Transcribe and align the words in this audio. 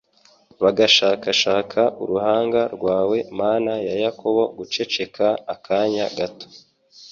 bagashakashaka 0.63 1.81
uruhanga 2.03 2.61
rwawe 2.75 3.17
Mana 3.39 3.71
ya 3.87 3.95
Yakobo 4.03 4.41
guceceka 4.57 5.25
akanya 5.53 6.05
gato 6.17 6.47